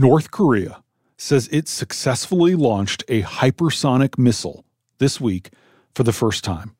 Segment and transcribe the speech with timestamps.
[0.00, 0.84] North Korea
[1.16, 4.64] says it successfully launched a hypersonic missile
[4.98, 5.50] this week
[5.92, 6.76] for the first time.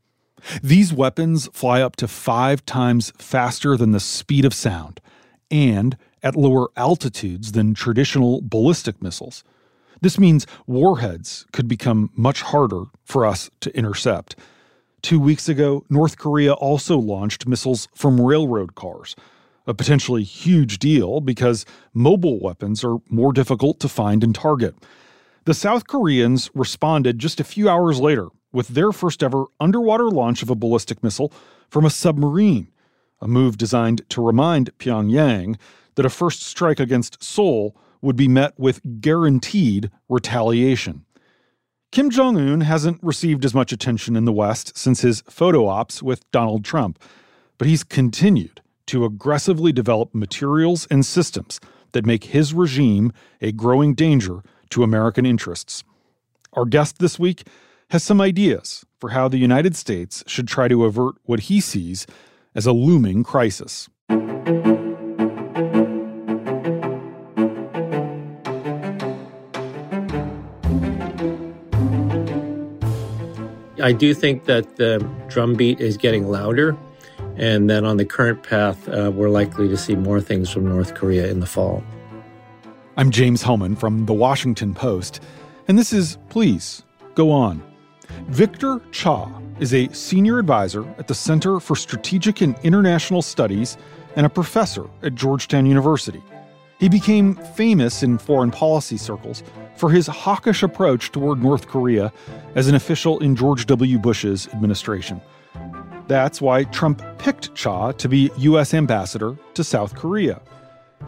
[0.63, 5.01] These weapons fly up to five times faster than the speed of sound
[5.51, 9.43] and at lower altitudes than traditional ballistic missiles.
[10.01, 14.37] This means warheads could become much harder for us to intercept.
[15.03, 19.17] Two weeks ago, North Korea also launched missiles from railroad cars
[19.69, 24.75] a potentially huge deal because mobile weapons are more difficult to find and target.
[25.45, 30.43] The South Koreans responded just a few hours later with their first ever underwater launch
[30.43, 31.31] of a ballistic missile
[31.69, 32.69] from a submarine,
[33.21, 35.57] a move designed to remind Pyongyang
[35.97, 41.05] that a first strike against Seoul would be met with guaranteed retaliation.
[41.93, 46.03] Kim Jong un hasn't received as much attention in the West since his photo ops
[46.03, 46.99] with Donald Trump,
[47.59, 51.61] but he's continued to aggressively develop materials and systems
[51.93, 55.85] that make his regime a growing danger to American interests.
[56.55, 57.47] Our guest this week
[57.91, 62.07] has some ideas for how the United States should try to avert what he sees
[62.55, 63.89] as a looming crisis.
[73.81, 76.77] I do think that the drumbeat is getting louder
[77.39, 80.95] and then on the current path, uh, we're likely to see more things from North
[80.95, 81.85] Korea in the fall.
[82.97, 85.23] I'm James Hohmann from The Washington Post,
[85.69, 86.83] and this is Please
[87.15, 87.63] Go On.
[88.27, 93.77] Victor Cha is a senior advisor at the Center for Strategic and International Studies
[94.17, 96.23] and a professor at Georgetown University.
[96.81, 99.45] He became famous in foreign policy circles
[99.77, 102.13] for his hawkish approach toward North Korea
[102.57, 103.99] as an official in George W.
[103.99, 105.21] Bush's administration.
[106.09, 108.73] That's why Trump picked Cha to be U.S.
[108.73, 110.41] ambassador to South Korea.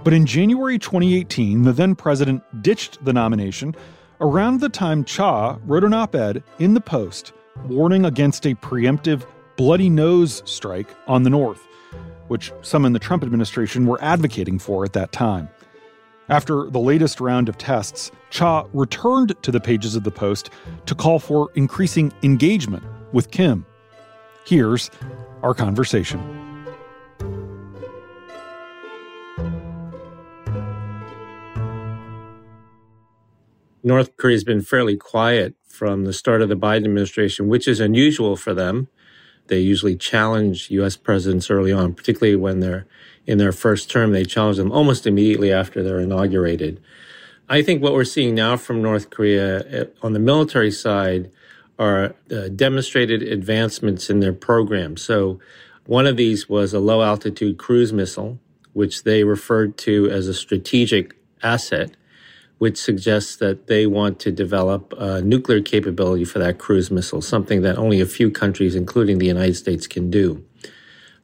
[0.05, 3.75] But in January 2018, the then president ditched the nomination
[4.21, 7.33] around the time Cha wrote an op ed in the Post
[7.65, 9.25] warning against a preemptive
[9.57, 11.67] bloody nose strike on the North,
[12.29, 15.49] which some in the Trump administration were advocating for at that time.
[16.29, 20.51] After the latest round of tests, Cha returned to the pages of the Post
[20.87, 23.67] to call for increasing engagement with Kim.
[24.45, 24.91] Here's
[25.43, 26.41] our conversation.
[33.83, 37.81] North Korea has been fairly quiet from the start of the Biden administration, which is
[37.81, 38.89] unusual for them.
[39.47, 40.97] They usually challenge U.S.
[40.97, 42.87] presidents early on, particularly when they're
[43.27, 44.13] in their first term.
[44.13, 46.81] They challenge them almost immediately after they're inaugurated.
[47.49, 51.33] I think what we're seeing now from North Korea eh, on the military side
[51.81, 54.97] are uh, demonstrated advancements in their program.
[54.97, 55.41] So,
[55.87, 58.39] one of these was a low altitude cruise missile,
[58.75, 61.97] which they referred to as a strategic asset,
[62.59, 67.77] which suggests that they want to develop nuclear capability for that cruise missile, something that
[67.77, 70.45] only a few countries, including the United States, can do.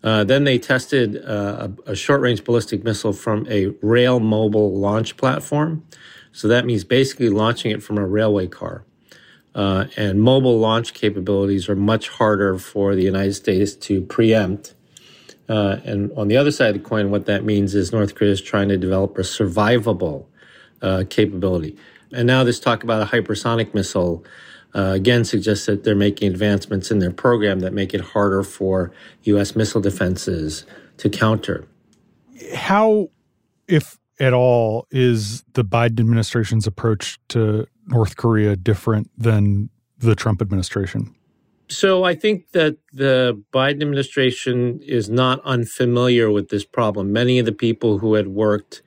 [0.03, 4.78] Uh, then they tested uh, a, a short range ballistic missile from a rail mobile
[4.78, 5.84] launch platform.
[6.31, 8.84] So that means basically launching it from a railway car.
[9.56, 14.75] Uh, and mobile launch capabilities are much harder for the United States to preempt.
[15.49, 18.33] Uh, and on the other side of the coin, what that means is North Korea
[18.33, 20.27] is trying to develop a survivable
[20.83, 21.75] uh, capability.
[22.12, 24.22] And now this talk about a hypersonic missile
[24.75, 28.93] uh, again suggests that they're making advancements in their program that make it harder for
[29.22, 29.56] U.S.
[29.56, 30.66] missile defenses
[30.99, 31.66] to counter.
[32.55, 33.09] How,
[33.66, 40.43] if at all, is the Biden administration's approach to North Korea different than the Trump
[40.43, 41.15] administration?
[41.69, 47.13] So I think that the Biden administration is not unfamiliar with this problem.
[47.13, 48.83] Many of the people who had worked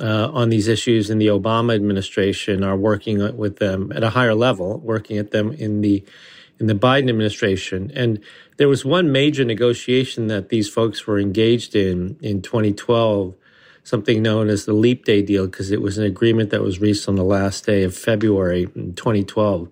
[0.00, 4.34] uh, on these issues in the Obama administration are working with them at a higher
[4.34, 6.02] level, working at them in the
[6.58, 7.90] in the Biden administration.
[7.94, 8.20] And
[8.56, 13.34] there was one major negotiation that these folks were engaged in in 2012
[13.84, 17.08] something known as the Leap Day deal because it was an agreement that was reached
[17.08, 19.68] on the last day of February 2012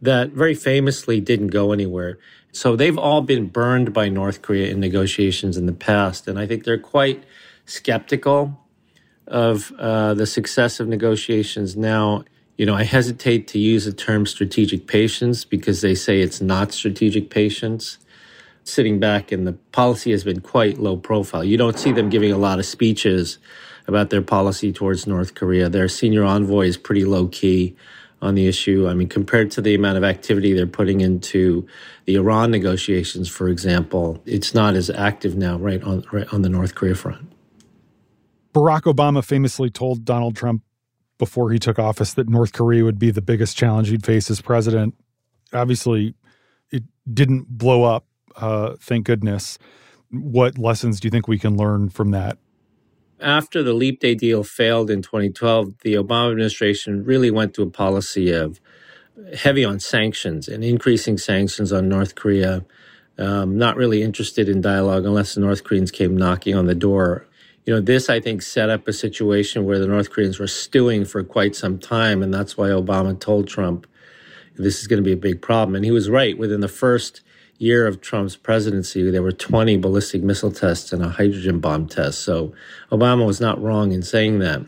[0.00, 2.18] that very famously didn't go anywhere.
[2.52, 6.28] So they've all been burned by North Korea in negotiations in the past.
[6.28, 7.24] And I think they're quite
[7.66, 8.58] skeptical
[9.26, 12.24] of uh, the success of negotiations now.
[12.56, 16.72] You know, I hesitate to use the term strategic patience because they say it's not
[16.72, 17.98] strategic patience
[18.68, 21.44] sitting back and the policy has been quite low profile.
[21.44, 23.38] You don't see them giving a lot of speeches
[23.86, 25.68] about their policy towards North Korea.
[25.68, 27.74] Their senior envoy is pretty low key
[28.20, 28.88] on the issue.
[28.88, 31.66] I mean, compared to the amount of activity they're putting into
[32.04, 36.48] the Iran negotiations, for example, it's not as active now, right on right on the
[36.48, 37.32] North Korea front.
[38.52, 40.62] Barack Obama famously told Donald Trump
[41.18, 44.40] before he took office that North Korea would be the biggest challenge he'd face as
[44.40, 44.94] president.
[45.52, 46.14] Obviously,
[46.70, 48.06] it didn't blow up,
[48.40, 49.58] uh, thank goodness.
[50.10, 52.38] What lessons do you think we can learn from that?
[53.20, 57.70] After the Leap Day deal failed in 2012, the Obama administration really went to a
[57.70, 58.60] policy of
[59.36, 62.64] heavy on sanctions and increasing sanctions on North Korea.
[63.18, 67.26] Um, not really interested in dialogue unless the North Koreans came knocking on the door.
[67.66, 71.04] You know, this I think set up a situation where the North Koreans were stewing
[71.04, 73.86] for quite some time, and that's why Obama told Trump
[74.54, 75.74] this is going to be a big problem.
[75.74, 76.38] And he was right.
[76.38, 77.22] Within the first
[77.58, 82.20] year of Trump's presidency, there were 20 ballistic missile tests and a hydrogen bomb test.
[82.20, 82.52] So
[82.90, 84.64] Obama was not wrong in saying that.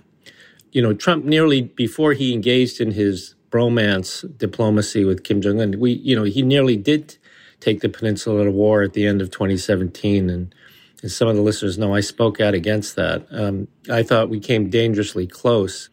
[0.72, 5.80] You know, Trump nearly, before he engaged in his bromance diplomacy with Kim Jong un,
[5.80, 7.16] we, you know, he nearly did
[7.60, 10.30] take the peninsula to war at the end of 2017.
[10.30, 10.54] And
[11.02, 13.26] as some of the listeners know, I spoke out against that.
[13.30, 15.88] Um, I thought we came dangerously close.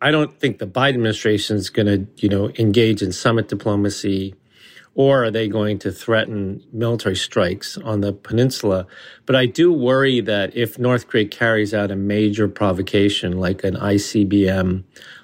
[0.00, 4.34] I don't think the Biden administration is going to, you know, engage in summit diplomacy
[4.98, 8.84] or are they going to threaten military strikes on the peninsula?
[9.26, 13.76] But I do worry that if North Korea carries out a major provocation like an
[13.76, 14.82] ICBM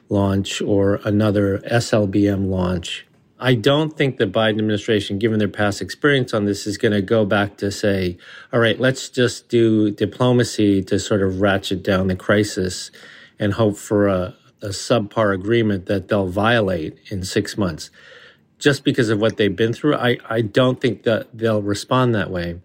[0.09, 3.05] launch or another SLBM launch,
[3.41, 7.03] I don't think the Biden administration, given their past experience on this, is going to
[7.03, 8.17] go back to say,
[8.53, 12.93] all right, let's just do diplomacy to sort of ratchet down the crisis
[13.41, 17.91] and hope for a, a subpar agreement that they'll violate in six months
[18.65, 22.31] just because of what they've been through, I, I don't think that they'll respond that
[22.31, 22.61] way.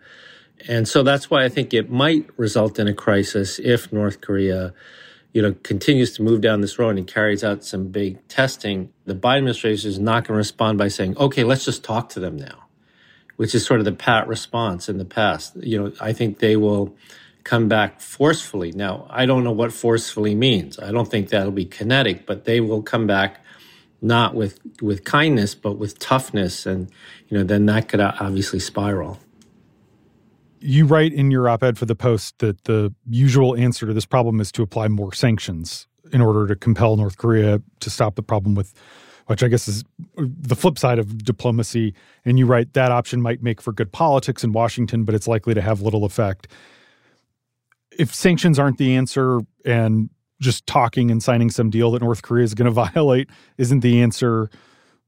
[0.66, 4.74] And so that's why I think it might result in a crisis if North Korea,
[5.34, 8.94] you know, continues to move down this road and carries out some big testing.
[9.08, 12.22] The Biden administration is not going to respond by saying, okay, let's just talk to
[12.22, 12.64] them now,
[13.36, 15.58] which is sort of the pat response in the past.
[15.58, 16.96] You know, I think they will
[17.44, 18.72] come back forcefully.
[18.72, 20.80] Now, I don't know what forcefully means.
[20.80, 23.44] I don't think that'll be kinetic, but they will come back
[24.02, 26.66] not with with kindness but with toughness.
[26.66, 26.90] And
[27.28, 29.20] you know then that could obviously spiral.
[30.62, 34.42] You write in your op-ed for the post that the usual answer to this problem
[34.42, 38.56] is to apply more sanctions in order to compel north korea to stop the problem
[38.56, 38.74] with
[39.28, 39.84] which i guess is
[40.16, 41.94] the flip side of diplomacy.
[42.26, 45.54] And you write that option might make for good politics in washington but it's likely
[45.54, 46.48] to have little effect.
[47.92, 52.44] If sanctions aren't the answer and just talking and signing some deal that North Korea
[52.44, 54.50] is going to violate isn't the answer.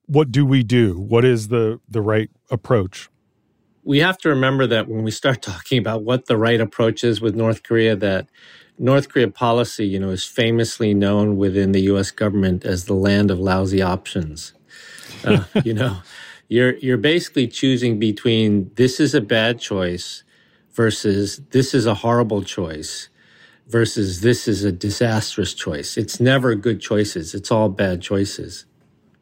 [0.06, 1.00] What do we do?
[1.00, 3.10] What is the the right approach?
[3.84, 7.22] We have to remember that when we start talking about what the right approach is
[7.22, 8.28] with North Korea, that
[8.78, 12.12] North Korea policy, you know, is famously known within the U.S.
[12.12, 14.54] government as the land of lousy options.
[15.24, 15.98] Uh, you know,
[16.48, 20.24] you're you're basically choosing between this is a bad choice
[20.72, 23.10] versus this is a horrible choice
[23.72, 25.98] versus this is a disastrous choice.
[25.98, 27.34] It's never good choices.
[27.34, 28.66] It's all bad choices.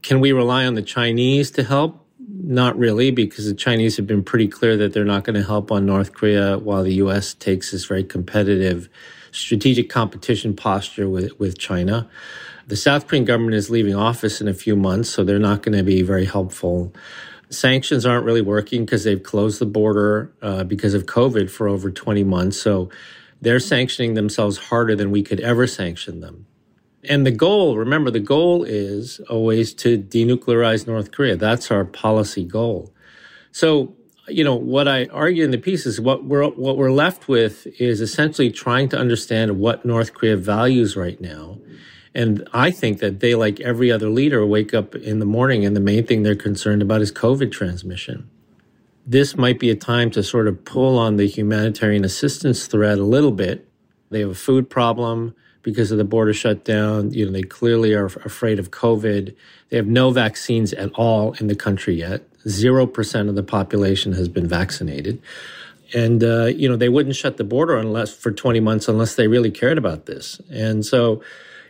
[0.02, 2.06] Can we rely on the Chinese to help?
[2.18, 5.72] Not really, because the Chinese have been pretty clear that they're not going to help
[5.72, 7.34] on North Korea while the U.S.
[7.36, 8.90] takes this very competitive
[9.32, 12.10] strategic competition posture with, with China.
[12.68, 15.78] The South Korean government is leaving office in a few months, so they're not going
[15.78, 16.94] to be very helpful.
[17.50, 21.92] Sanctions aren't really working because they've closed the border uh, because of COVID for over
[21.92, 22.62] 20 months.
[22.62, 22.90] So
[23.42, 26.46] they're sanctioning themselves harder than we could ever sanction them.
[27.04, 31.38] And the goal, remember, the goal is always to denuclearize North Korea.
[31.38, 32.94] That's our policy goal.
[33.52, 33.96] So,
[34.28, 37.66] you know, what I argue in the piece is what we're, what we're left with
[37.80, 41.60] is essentially trying to understand what North Korea values right now.
[42.14, 45.76] And I think that they, like every other leader, wake up in the morning and
[45.76, 48.30] the main thing they're concerned about is COVID transmission
[49.10, 53.04] this might be a time to sort of pull on the humanitarian assistance thread a
[53.04, 53.68] little bit.
[54.12, 57.12] They have a food problem because of the border shutdown.
[57.12, 59.36] You know, they clearly are afraid of COVID.
[59.70, 62.22] They have no vaccines at all in the country yet.
[62.48, 65.20] Zero percent of the population has been vaccinated.
[65.96, 69.28] And, uh, you know, they wouldn't shut the border unless for 20 months unless they
[69.28, 70.40] really cared about this.
[70.52, 71.24] And so,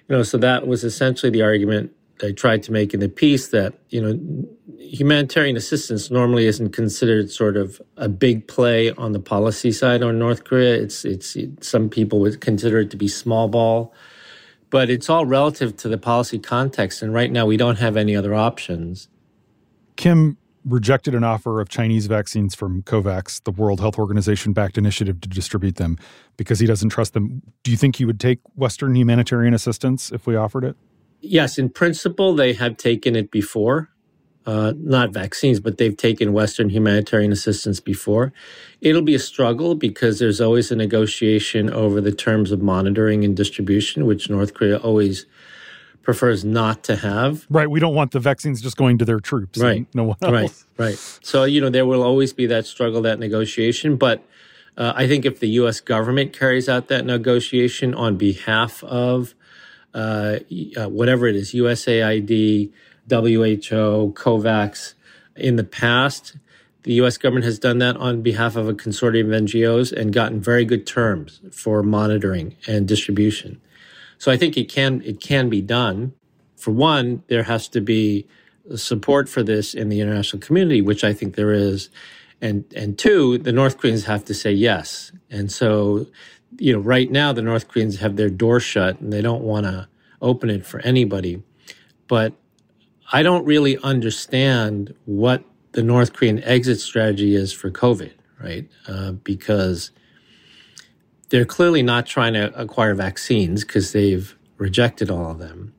[0.09, 3.47] you know, so that was essentially the argument I tried to make in the piece
[3.47, 4.47] that, you know,
[4.89, 10.17] humanitarian assistance normally isn't considered sort of a big play on the policy side on
[10.17, 10.75] North Korea.
[10.75, 13.93] It's, it's, it, some people would consider it to be small ball,
[14.69, 17.01] but it's all relative to the policy context.
[17.01, 19.07] And right now we don't have any other options.
[19.95, 25.21] Kim rejected an offer of Chinese vaccines from COVAX, the World Health Organization backed initiative
[25.21, 25.97] to distribute them,
[26.35, 27.41] because he doesn't trust them.
[27.63, 30.75] Do you think he would take Western humanitarian assistance if we offered it?
[31.21, 33.89] Yes, in principle, they have taken it before.
[34.49, 38.33] Uh, not vaccines, but they've taken Western humanitarian assistance before.
[38.81, 43.37] It'll be a struggle because there's always a negotiation over the terms of monitoring and
[43.37, 45.27] distribution, which North Korea always
[46.01, 47.45] prefers not to have.
[47.47, 47.69] Right.
[47.69, 49.59] We don't want the vaccines just going to their troops.
[49.59, 49.85] Right.
[49.93, 50.65] No one else.
[50.79, 50.87] Right.
[50.87, 51.19] Right.
[51.21, 53.97] So, you know, there will always be that struggle, that negotiation.
[53.97, 54.25] But
[54.75, 55.79] uh, I think if the U.S.
[55.79, 59.35] government carries out that negotiation on behalf of
[59.93, 60.39] uh,
[60.75, 62.71] uh, whatever it is, USAID,
[63.09, 64.93] WHO, COVAX,
[65.35, 66.35] in the past,
[66.83, 67.17] the U.S.
[67.17, 70.87] government has done that on behalf of a consortium of NGOs and gotten very good
[70.87, 73.59] terms for monitoring and distribution.
[74.17, 76.13] So I think it can it can be done.
[76.57, 78.27] For one, there has to be
[78.75, 81.89] support for this in the international community, which I think there is,
[82.41, 85.11] and and two, the North Koreans have to say yes.
[85.29, 86.07] And so,
[86.57, 89.65] you know, right now the North Koreans have their door shut and they don't want
[89.65, 89.87] to
[90.21, 91.41] open it for anybody.
[92.07, 92.33] But
[93.11, 98.11] I don't really understand what the North Korean exit strategy is for COVID,
[98.41, 98.67] right?
[98.87, 99.91] Uh, because
[101.29, 105.73] they're clearly not trying to acquire vaccines because they've rejected all of them.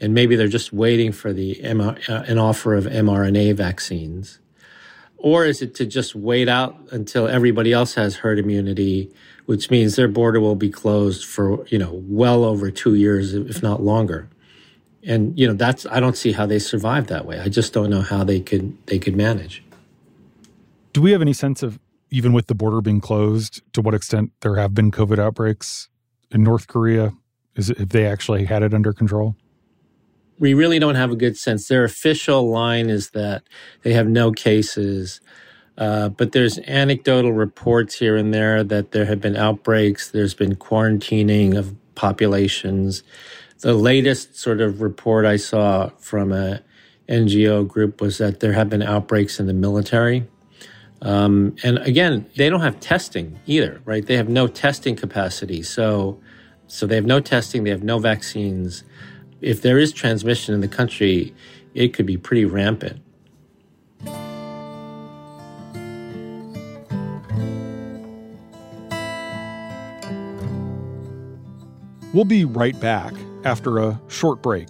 [0.00, 4.38] And maybe they're just waiting for the uh, an offer of mRNA vaccines.
[5.16, 9.10] Or is it to just wait out until everybody else has herd immunity,
[9.46, 13.62] which means their border will be closed for, you know, well over two years, if
[13.62, 14.28] not longer?
[15.06, 17.38] And you know that's I don't see how they survive that way.
[17.38, 19.62] I just don't know how they could they could manage.
[20.92, 21.78] Do we have any sense of
[22.10, 25.88] even with the border being closed, to what extent there have been COVID outbreaks
[26.30, 27.12] in North Korea?
[27.54, 29.36] Is if they actually had it under control?
[30.38, 31.68] We really don't have a good sense.
[31.68, 33.44] Their official line is that
[33.82, 35.22] they have no cases,
[35.78, 40.10] uh, but there's anecdotal reports here and there that there have been outbreaks.
[40.10, 43.02] There's been quarantining of populations
[43.60, 46.60] the latest sort of report I saw from a
[47.08, 50.26] NGO group was that there have been outbreaks in the military.
[51.02, 54.04] Um, and again, they don't have testing either, right?
[54.04, 55.62] They have no testing capacity.
[55.62, 56.20] So,
[56.66, 57.64] so they have no testing.
[57.64, 58.82] They have no vaccines.
[59.40, 61.34] If there is transmission in the country,
[61.74, 63.02] it could be pretty rampant.
[72.12, 73.12] We'll be right back
[73.46, 74.68] after a short break.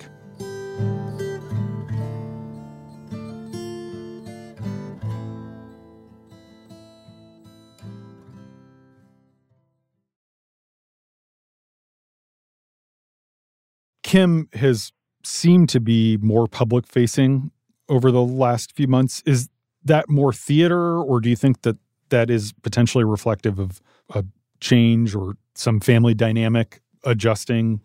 [14.02, 14.92] Kim has
[15.25, 17.50] seemed to be more public facing
[17.88, 19.23] over the last few months.
[19.25, 19.49] Is
[19.85, 21.78] that more theater, or do you think that
[22.11, 23.80] that is potentially reflective of
[24.14, 24.23] a
[24.61, 27.80] change or some family dynamic adjusting?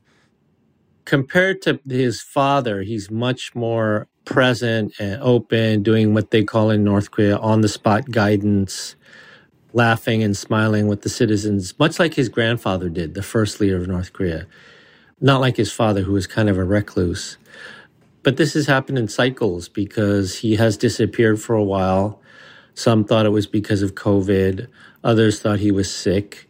[1.05, 6.84] Compared to his father, he's much more present and open, doing what they call in
[6.84, 8.96] North Korea on the spot guidance,
[9.74, 13.88] laughing and smiling with the citizens, much like his grandfather did, the first leader of
[13.88, 14.48] North Korea.
[15.20, 17.38] Not like his father, who was kind of a recluse.
[18.24, 22.22] But this has happened in cycles because he has disappeared for a while.
[22.74, 24.67] Some thought it was because of COVID,
[25.03, 26.48] others thought he was sick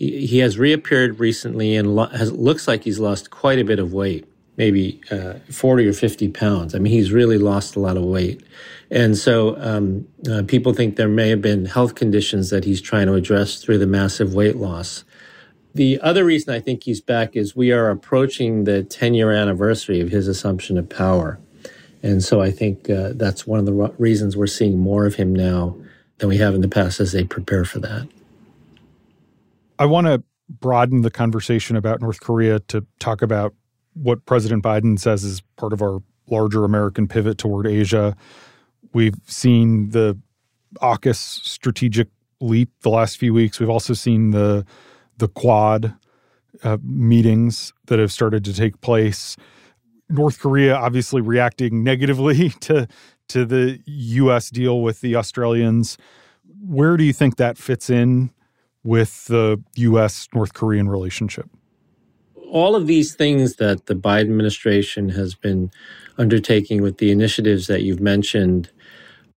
[0.00, 3.92] he, has reappeared recently and lo- has, looks like he's lost quite a bit of
[3.92, 4.26] weight,
[4.56, 6.74] maybe uh, 40 or 50 pounds.
[6.74, 8.42] I mean, he's really lost a lot of weight.
[8.90, 13.06] And so um, uh, people think there may have been health conditions that he's trying
[13.06, 15.04] to address through the massive weight loss.
[15.74, 20.00] The other reason I think he's back is we are approaching the 10 year anniversary
[20.00, 21.38] of his assumption of power.
[22.02, 25.34] And so I think uh, that's one of the reasons we're seeing more of him
[25.34, 25.76] now
[26.18, 28.08] than we have in the past as they prepare for that.
[29.80, 33.54] I want to broaden the conversation about North Korea to talk about
[33.94, 38.14] what President Biden says is part of our larger American pivot toward Asia.
[38.92, 40.18] We've seen the
[40.82, 42.08] AUKUS strategic
[42.42, 43.58] leap the last few weeks.
[43.58, 44.66] We've also seen the
[45.16, 45.94] the Quad
[46.62, 49.36] uh, meetings that have started to take place.
[50.10, 52.86] North Korea obviously reacting negatively to
[53.28, 54.50] to the U.S.
[54.50, 55.96] deal with the Australians.
[56.62, 58.30] Where do you think that fits in
[58.82, 60.28] with the U.S.
[60.34, 61.48] North Korean relationship?
[62.50, 65.70] All of these things that the Biden administration has been
[66.18, 68.70] undertaking with the initiatives that you've mentioned,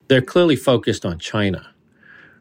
[0.08, 1.68] they're clearly focused on China,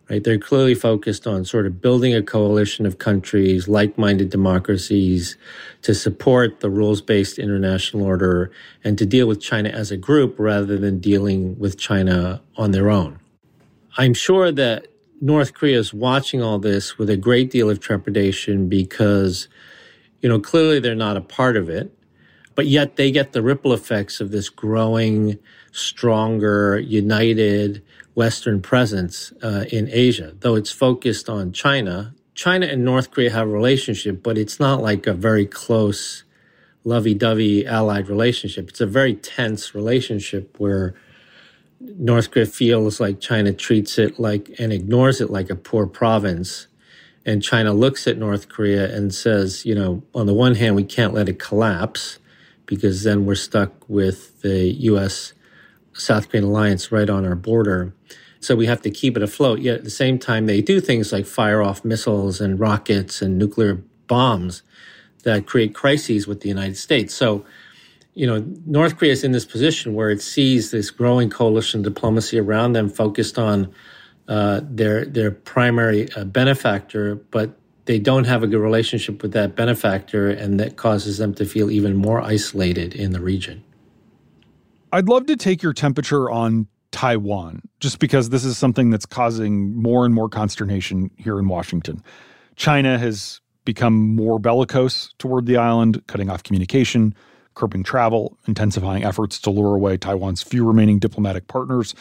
[0.09, 0.25] right?
[0.25, 5.37] They're clearly focused on sort of building a coalition of countries, like minded democracies,
[5.83, 8.51] to support the rules based international order
[8.83, 12.91] and to deal with China as a group rather than dealing with China on their
[12.91, 13.19] own.
[13.99, 14.87] I'm sure that
[15.23, 19.47] North Korea is watching all this with a great deal of trepidation because,
[20.21, 21.97] you know, clearly they're not a part of it,
[22.57, 25.39] but yet they get the ripple effects of this growing,
[25.71, 27.85] stronger, united
[28.17, 30.35] Western presence uh, in Asia.
[30.41, 34.83] Though it's focused on China, China and North Korea have a relationship, but it's not
[34.83, 36.25] like a very close
[36.83, 38.71] lovey dovey allied relationship.
[38.71, 40.97] It's a very tense relationship where
[41.83, 46.69] North Korea feels like China treats it like and ignores it like a poor province.
[47.25, 50.85] And China looks at North Korea and says, you know, on the one hand, we
[50.85, 52.19] can't let it collapse
[52.67, 55.33] because then we're stuck with the U.S.
[55.93, 57.95] South Korean alliance right on our border.
[58.41, 59.61] So we have to keep it afloat.
[59.61, 63.39] Yet at the same time, they do things like fire off missiles and rockets and
[63.39, 64.63] nuclear bombs
[65.23, 67.15] that create crises with the United States.
[67.15, 67.45] So,
[68.15, 72.39] you know, North Korea is in this position where it sees this growing coalition diplomacy
[72.39, 73.73] around them focused on
[74.29, 79.57] uh, their their primary uh, benefactor, but they don't have a good relationship with that
[79.57, 83.65] benefactor, and that causes them to feel even more isolated in the region.
[84.93, 89.75] I'd love to take your temperature on Taiwan, just because this is something that's causing
[89.75, 92.03] more and more consternation here in Washington.
[92.57, 97.15] China has become more bellicose toward the island, cutting off communication,
[97.55, 101.95] curbing travel, intensifying efforts to lure away Taiwan's few remaining diplomatic partners.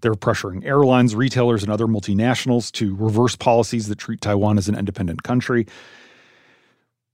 [0.00, 4.76] They're pressuring airlines, retailers, and other multinationals to reverse policies that treat Taiwan as an
[4.76, 5.66] independent country.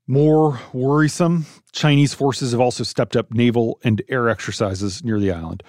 [0.06, 5.64] More worrisome, Chinese forces have also stepped up naval and air exercises near the island.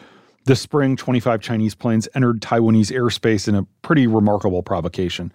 [0.46, 5.34] This spring, 25 Chinese planes entered Taiwanese airspace in a pretty remarkable provocation.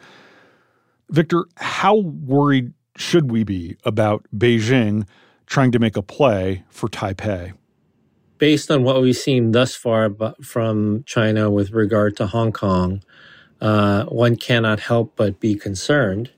[1.11, 5.07] Victor, how worried should we be about Beijing
[5.47, 7.53] trying to make a play for Taipei?
[8.39, 10.11] Based on what we've seen thus far
[10.43, 13.03] from China with regard to Hong Kong,
[13.61, 16.31] uh, one cannot help but be concerned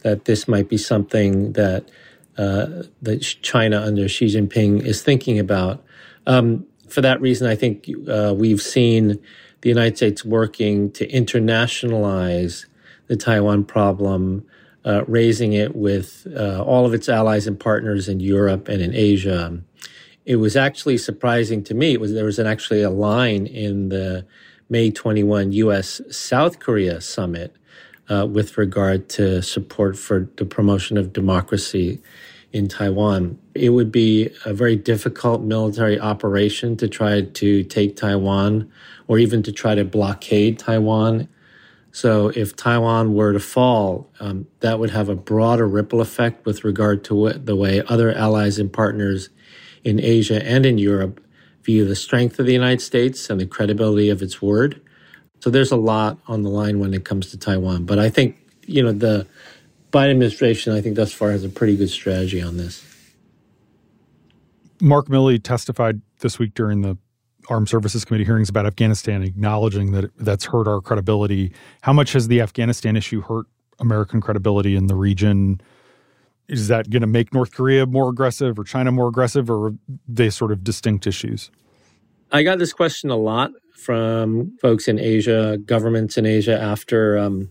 [0.00, 1.88] that this might be something that
[2.36, 5.84] uh, that China under Xi Jinping is thinking about.
[6.26, 9.20] Um, for that reason, I think uh, we've seen
[9.60, 12.66] the United States working to internationalize
[13.06, 14.44] the Taiwan problem
[14.84, 18.94] uh, raising it with uh, all of its allies and partners in Europe and in
[18.94, 19.60] Asia.
[20.24, 21.92] It was actually surprising to me.
[21.92, 24.26] It was there was an, actually a line in the
[24.68, 26.00] May 21 U.S.
[26.10, 27.54] South Korea summit
[28.08, 32.00] uh, with regard to support for the promotion of democracy
[32.52, 33.38] in Taiwan.
[33.54, 38.70] It would be a very difficult military operation to try to take Taiwan
[39.08, 41.28] or even to try to blockade Taiwan
[41.92, 46.64] so if Taiwan were to fall, um, that would have a broader ripple effect with
[46.64, 49.28] regard to what, the way other allies and partners
[49.84, 51.20] in Asia and in Europe
[51.62, 54.80] view the strength of the United States and the credibility of its word.
[55.40, 57.84] So there's a lot on the line when it comes to Taiwan.
[57.84, 59.26] But I think, you know, the
[59.92, 62.82] Biden administration, I think thus far has a pretty good strategy on this.
[64.80, 66.96] Mark Milley testified this week during the
[67.48, 71.52] Armed Services Committee hearings about Afghanistan, acknowledging that that's hurt our credibility.
[71.82, 73.46] How much has the Afghanistan issue hurt
[73.78, 75.60] American credibility in the region?
[76.48, 79.74] Is that going to make North Korea more aggressive or China more aggressive, or
[80.06, 81.50] they sort of distinct issues?
[82.30, 87.50] I got this question a lot from folks in Asia, governments in Asia after um,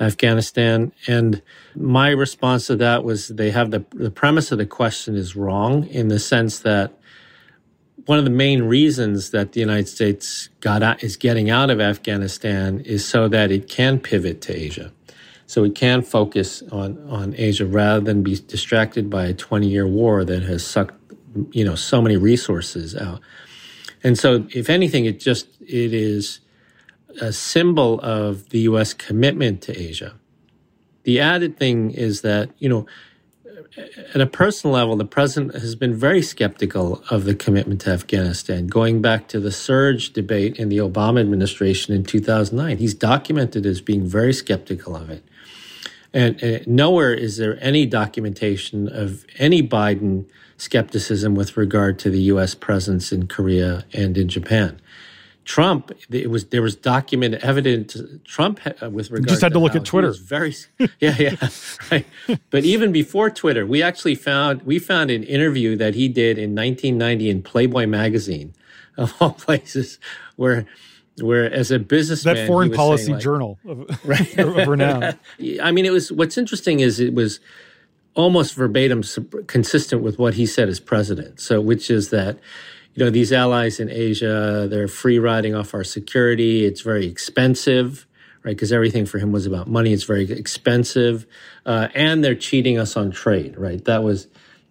[0.00, 0.92] Afghanistan.
[1.06, 1.42] And
[1.74, 5.86] my response to that was they have the, the premise of the question is wrong
[5.86, 6.98] in the sense that
[8.06, 11.80] one of the main reasons that the United States got out, is getting out of
[11.80, 14.92] Afghanistan is so that it can pivot to Asia.
[15.46, 19.86] So it can focus on, on Asia rather than be distracted by a 20 year
[19.86, 20.94] war that has sucked,
[21.50, 23.20] you know, so many resources out.
[24.02, 26.40] And so if anything, it just, it is
[27.20, 28.94] a symbol of the U.S.
[28.94, 30.14] commitment to Asia.
[31.04, 32.86] The added thing is that, you know,
[34.14, 38.66] at a personal level, the president has been very skeptical of the commitment to Afghanistan,
[38.66, 42.78] going back to the surge debate in the Obama administration in 2009.
[42.78, 45.24] He's documented as being very skeptical of it.
[46.12, 52.20] And, and nowhere is there any documentation of any Biden skepticism with regard to the
[52.22, 52.54] U.S.
[52.54, 54.80] presence in Korea and in Japan.
[55.44, 57.96] Trump, it was there was document evidence.
[58.24, 60.12] Trump uh, with regard just had to, to look at Twitter.
[60.12, 60.54] Very,
[61.00, 61.48] yeah, yeah,
[61.90, 62.06] right.
[62.50, 66.54] But even before Twitter, we actually found we found an interview that he did in
[66.54, 68.54] 1990 in Playboy magazine,
[68.96, 69.98] of all places,
[70.36, 70.66] where
[71.20, 74.38] where as a businessman, that foreign policy like, journal of, right?
[74.38, 75.18] of renown.
[75.60, 77.40] I mean, it was what's interesting is it was
[78.14, 79.02] almost verbatim
[79.46, 81.40] consistent with what he said as president.
[81.40, 82.38] So, which is that
[82.94, 86.66] you know, these allies in Asia, they're free riding off our security.
[86.66, 88.06] It's very expensive,
[88.42, 88.54] right?
[88.54, 89.92] Because everything for him was about money.
[89.92, 91.26] It's very expensive.
[91.64, 93.82] Uh, and they're cheating us on trade, right?
[93.86, 94.26] That was,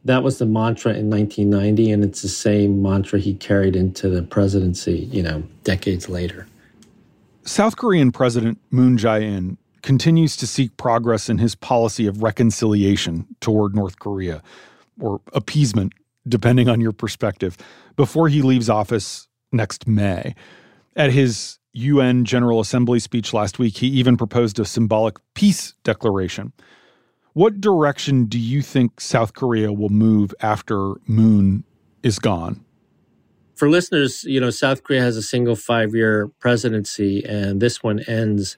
[0.05, 1.91] that was the mantra in 1990.
[1.91, 6.47] And it's the same mantra he carried into the presidency, you know, decades later.
[7.43, 13.75] South Korean President Moon Jae-in continues to seek progress in his policy of reconciliation toward
[13.75, 14.43] North Korea
[14.99, 15.93] or appeasement
[16.27, 17.57] depending on your perspective,
[17.95, 20.35] before he leaves office next May.
[20.95, 26.53] At his UN General Assembly speech last week, he even proposed a symbolic peace declaration.
[27.33, 31.63] What direction do you think South Korea will move after Moon
[32.03, 32.65] is gone?
[33.55, 38.01] For listeners, you know, South Korea has a single five year presidency, and this one
[38.01, 38.57] ends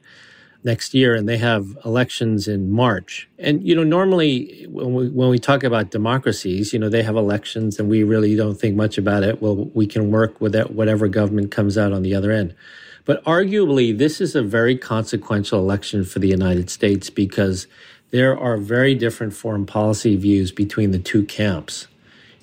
[0.64, 3.30] next year, and they have elections in March.
[3.38, 7.16] And, you know, normally when we, when we talk about democracies, you know, they have
[7.16, 9.42] elections and we really don't think much about it.
[9.42, 12.56] Well, we can work with that, whatever government comes out on the other end.
[13.06, 17.68] But arguably, this is a very consequential election for the United States because
[18.12, 21.88] there are very different foreign policy views between the two camps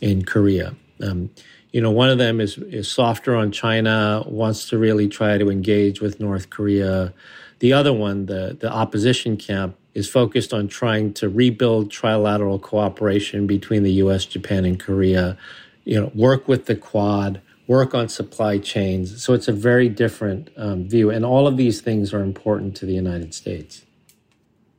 [0.00, 0.74] in Korea.
[1.02, 1.30] Um,
[1.72, 5.50] you know, one of them is, is softer on China, wants to really try to
[5.50, 7.14] engage with North Korea.
[7.60, 13.46] The other one, the, the opposition camp, is focused on trying to rebuild trilateral cooperation
[13.46, 15.36] between the US, Japan, and Korea,
[15.84, 19.22] you know, work with the Quad, work on supply chains.
[19.22, 21.10] So it's a very different um, view.
[21.10, 23.84] And all of these things are important to the United States.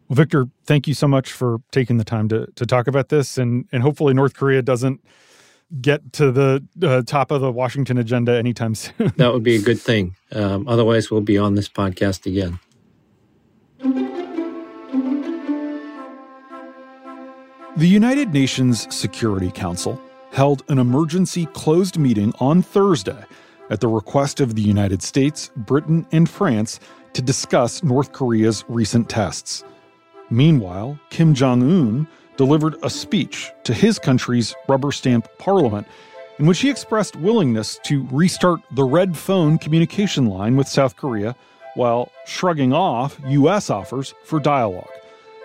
[0.08, 3.38] Well, Victor, thank you so much for taking the time to, to talk about this.
[3.38, 5.02] And, and hopefully, North Korea doesn't
[5.80, 9.14] get to the uh, top of the Washington agenda anytime soon.
[9.18, 10.16] that would be a good thing.
[10.32, 12.60] Um, otherwise, we'll be on this podcast again.
[17.78, 19.98] The United Nations Security Council
[20.34, 23.24] held an emergency closed meeting on Thursday
[23.70, 26.82] at the request of the United States, Britain, and France
[27.14, 29.64] to discuss North Korea's recent tests.
[30.30, 35.88] Meanwhile, Kim Jong un delivered a speech to his country's rubber stamp parliament
[36.40, 41.38] in which he expressed willingness to restart the red phone communication line with South Korea
[41.76, 43.70] while shrugging off U.S.
[43.70, 44.90] offers for dialogue.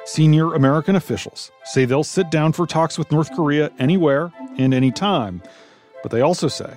[0.07, 5.43] Senior American officials say they'll sit down for talks with North Korea anywhere and anytime,
[6.03, 6.73] but they also say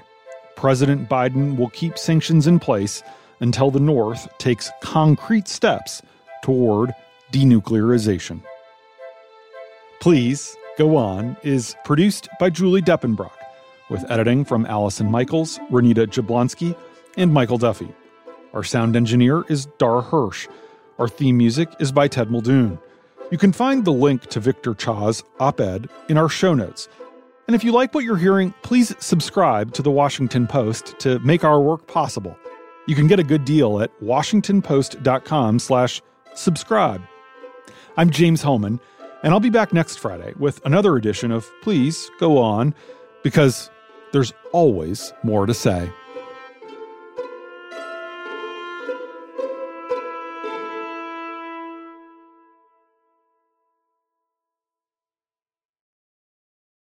[0.55, 3.03] President Biden will keep sanctions in place
[3.39, 6.01] until the North takes concrete steps
[6.43, 6.93] toward
[7.31, 8.41] denuclearization.
[10.01, 13.35] Please Go On is produced by Julie Depenbrock,
[13.89, 16.73] with editing from Allison Michaels, Renita Jablonski,
[17.17, 17.89] and Michael Duffy.
[18.53, 20.47] Our sound engineer is Dar Hirsch.
[20.97, 22.79] Our theme music is by Ted Muldoon.
[23.31, 26.89] You can find the link to Victor Cha's op ed in our show notes.
[27.47, 31.43] And if you like what you're hearing, please subscribe to the Washington Post to make
[31.43, 32.35] our work possible.
[32.87, 36.01] You can get a good deal at washingtonpost.com slash
[36.33, 37.03] subscribe.
[37.97, 38.79] I'm James Hohmann,
[39.21, 42.73] and I'll be back next Friday with another edition of Please Go On,
[43.21, 43.69] because
[44.11, 45.91] there's always more to say.